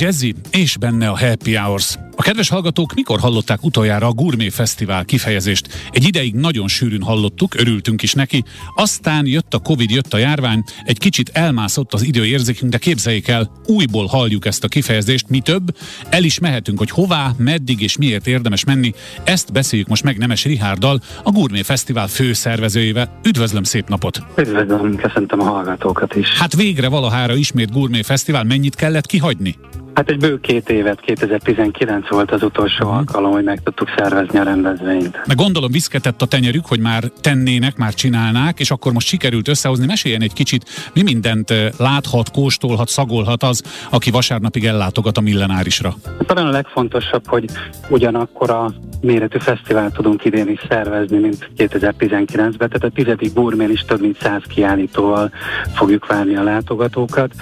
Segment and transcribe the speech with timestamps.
[0.00, 1.96] Jazzy és benne a Happy Hours.
[2.16, 5.88] A kedves hallgatók mikor hallották utoljára a Gourmet Fesztivál kifejezést?
[5.90, 8.44] Egy ideig nagyon sűrűn hallottuk, örültünk is neki,
[8.74, 13.50] aztán jött a Covid, jött a járvány, egy kicsit elmászott az időérzékünk, de képzeljék el,
[13.66, 15.76] újból halljuk ezt a kifejezést, mi több,
[16.08, 18.92] el is mehetünk, hogy hová, meddig és miért érdemes menni.
[19.24, 23.20] Ezt beszéljük most meg Nemes Rihárdal, a Gourmet Fesztivál főszervezőjével.
[23.24, 24.22] Üdvözlöm, szép napot!
[24.36, 26.28] Üdvözlöm, köszöntöm a hallgatókat is.
[26.28, 29.56] Hát végre valahára ismét Gourmet Fesztivál, mennyit kellett kihagyni?
[29.94, 32.98] Hát egy bő két évet, 2019 volt az utolsó uh-huh.
[32.98, 35.20] alkalom, hogy meg tudtuk szervezni a rendezvényt.
[35.26, 39.86] Meg gondolom viszketett a tenyerük, hogy már tennének, már csinálnák, és akkor most sikerült összehozni.
[39.86, 45.94] Meséljen egy kicsit, mi mindent eh, láthat, kóstolhat, szagolhat az, aki vasárnapig ellátogat a millenárisra.
[46.04, 47.44] Hát talán a legfontosabb, hogy
[47.88, 53.80] ugyanakkor a méretű fesztivál tudunk idén is szervezni, mint 2019-ben, tehát a tizedik burmén is
[53.80, 55.30] több mint száz kiállítóval
[55.74, 57.34] fogjuk várni a látogatókat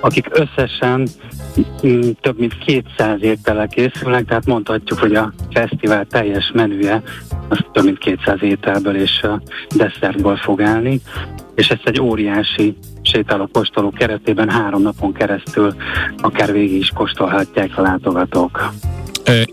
[0.00, 1.08] akik összesen
[1.86, 7.02] mm, több mint 200 étellel készülnek, tehát mondhatjuk, hogy a fesztivál teljes menüje
[7.48, 9.26] az több mint 200 ételből és
[9.76, 11.00] desszertből fog állni,
[11.54, 15.74] és ezt egy óriási sétáló kóstoló keretében három napon keresztül
[16.16, 18.72] akár végig is kóstolhatják a látogatók.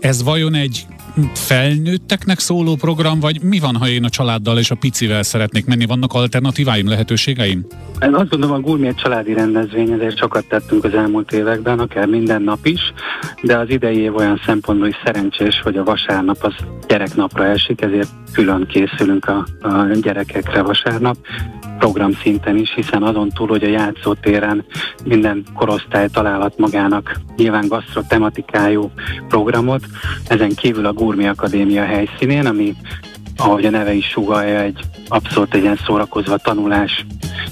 [0.00, 0.86] Ez vajon egy
[1.34, 5.86] felnőtteknek szóló program, vagy mi van, ha én a családdal és a picivel szeretnék menni?
[5.86, 7.66] Vannak alternatíváim, lehetőségeim?
[8.02, 12.06] Én azt gondolom, a Gurmi egy családi rendezvény, ezért sokat tettünk az elmúlt években, akár
[12.06, 12.80] minden nap is,
[13.42, 16.54] de az idei év olyan szempontból is szerencsés, hogy a vasárnap az
[16.88, 21.16] gyereknapra esik, ezért külön készülünk a, a gyerekekre vasárnap
[21.78, 24.64] program szinten is, hiszen azon túl, hogy a játszótéren
[25.04, 28.90] minden korosztály találhat magának nyilván gasztrotematikájú
[29.28, 29.84] programot,
[30.28, 32.74] ezen kívül a Gurmi Akadémia helyszínén, ami
[33.36, 37.06] ahogy a neve is sugalja, egy abszolút egy ilyen szórakozva tanulás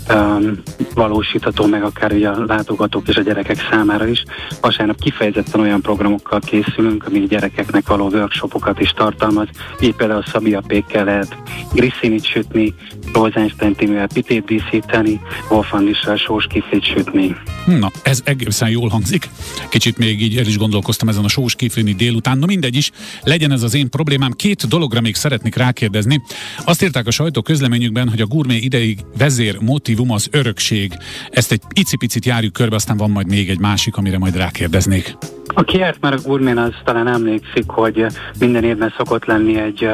[0.08, 0.62] um,
[0.94, 4.24] valósítható meg akár ugye a látogatók és a gyerekek számára is.
[4.60, 9.48] Vasárnap kifejezetten olyan programokkal készülünk, ami gyerekeknek való workshopokat is tartalmaz.
[9.80, 11.36] Így például Szabia Pékkel lehet
[11.72, 12.74] griszinit sütni,
[13.12, 17.36] Rosenstein Timivel pitét díszíteni, Wolfandissal sós kiflit sütni.
[17.66, 19.28] Na, ez egészen jól hangzik.
[19.68, 22.38] Kicsit még így el is gondolkoztam ezen a sós kiflini délután.
[22.38, 22.90] No mindegy is,
[23.22, 24.32] legyen ez az én problémám.
[24.32, 26.22] Két dologra még szeretnék rákérdezni.
[26.64, 29.58] Azt írták a sajtó közleményükben, hogy a gurmé ideig vezér
[29.96, 30.92] motivum az örökség.
[31.30, 35.16] Ezt egy icipicit járjuk körbe, aztán van majd még egy másik, amire majd rákérdeznék.
[35.46, 38.06] Aki járt már a gurmén, az talán emlékszik, hogy
[38.38, 39.88] minden évben szokott lenni egy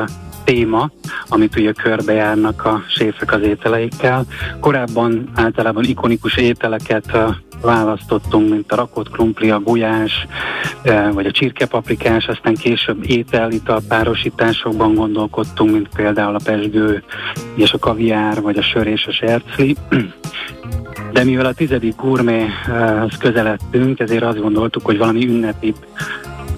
[0.44, 0.90] téma,
[1.28, 4.24] amit ugye körbejárnak a séfek az ételeikkel.
[4.60, 7.18] Korábban általában ikonikus ételeket
[7.62, 10.26] választottunk, mint a rakott krumpli, a gulyás,
[11.12, 17.02] vagy a csirkepaprikás, aztán később étel-ital párosításokban gondolkodtunk, mint például a pesgő
[17.54, 19.76] és a kaviár, vagy a sör és a sercli.
[21.12, 25.74] De mivel a tizedik gurméhez közeledtünk, ezért azt gondoltuk, hogy valami ünnepi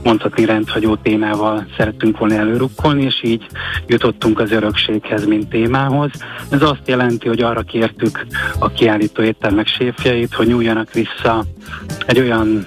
[0.04, 3.46] mondhatni rendhagyó témával szerettünk volna előrukkolni, és így
[3.86, 6.10] jutottunk az örökséghez, mint témához.
[6.50, 8.26] Ez azt jelenti, hogy arra kértük
[8.58, 11.44] a kiállító éttermek séfjeit, hogy nyúljanak vissza
[12.06, 12.66] egy olyan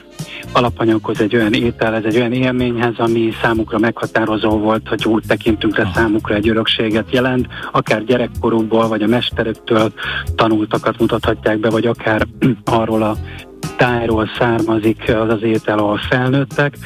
[0.51, 5.91] alapanyaghoz, egy olyan ételhez, egy olyan élményhez, ami számukra meghatározó volt, hogy úgy tekintünk rá
[5.93, 9.93] számukra egy örökséget jelent, akár gyerekkorukból, vagy a mesteröktől
[10.35, 12.27] tanultakat mutathatják be, vagy akár
[12.65, 13.15] arról a
[13.77, 16.77] tájról származik az az étel, ahol felnőttek,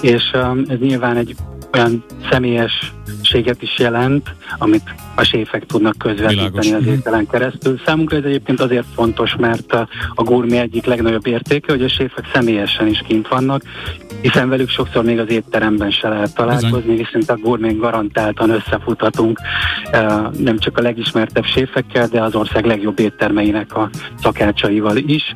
[0.00, 1.34] és um, ez nyilván egy
[1.74, 6.86] olyan személyességet is jelent, amit a séfek tudnak közvetíteni Világos.
[6.86, 7.80] az ételen keresztül.
[7.86, 12.30] Számunkra ez egyébként azért fontos, mert a, a gurmi egyik legnagyobb értéke, hogy a séfek
[12.32, 13.62] személyesen is kint vannak,
[14.20, 19.38] hiszen velük sokszor még az étteremben se lehet találkozni, viszont a gurmén garantáltan összefuthatunk
[20.38, 23.90] nem csak a legismertebb séfekkel, de az ország legjobb éttermeinek a
[24.22, 25.34] szakácsaival is.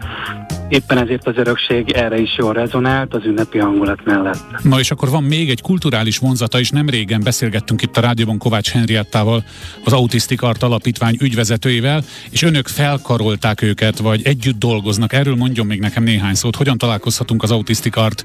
[0.69, 4.63] Éppen ezért az örökség erre is jól rezonált az ünnepi hangulat mellett.
[4.63, 6.71] Na és akkor van még egy kulturális vonzata is.
[6.71, 9.45] Nem régen beszélgettünk itt a rádióban Kovács Henriettával,
[9.85, 15.13] az Autistic Art Alapítvány ügyvezetőivel, és önök felkarolták őket, vagy együtt dolgoznak.
[15.13, 16.57] Erről mondjon még nekem néhány szót.
[16.57, 18.23] Hogyan találkozhatunk az Autistic Art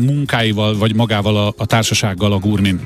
[0.00, 2.80] munkáival, vagy magával a, a társasággal a Gurmin?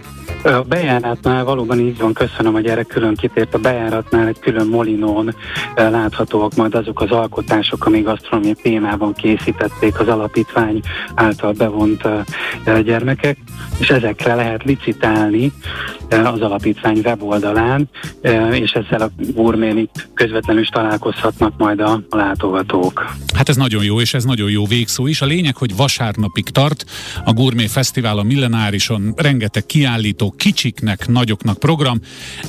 [0.44, 3.54] A bejáratnál valóban így van, köszönöm, hogy erre külön kitért.
[3.54, 5.34] A bejáratnál egy külön molinón
[5.74, 10.80] láthatóak majd azok az alkotások, amik gasztronómiai témában készítették az alapítvány
[11.14, 12.02] által bevont
[12.84, 13.38] gyermekek,
[13.78, 15.52] és ezekre lehet licitálni,
[16.10, 17.88] az alapítvány weboldalán,
[18.50, 23.14] és ezzel a gurmén itt közvetlenül is találkozhatnak majd a, látogatók.
[23.34, 25.20] Hát ez nagyon jó, és ez nagyon jó végszó is.
[25.20, 26.84] A lényeg, hogy vasárnapig tart
[27.24, 32.00] a Gourmet Fesztivál a Millenárison, rengeteg kiállító, kicsiknek, nagyoknak program.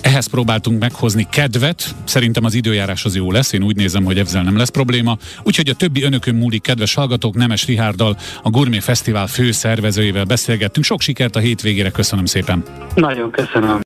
[0.01, 4.44] Ehhez próbáltunk meghozni kedvet, szerintem az időjárás az jó lesz, én úgy nézem, hogy ezzel
[4.44, 5.18] nem lesz probléma.
[5.44, 10.86] Úgyhogy a többi önökön múlik, kedves hallgatók, Nemes Rihárdal, a Gourmet Fesztivál főszervezőjével beszélgettünk.
[10.86, 12.63] Sok sikert a hétvégére, köszönöm szépen!
[12.95, 13.69] Nagyon köszönöm!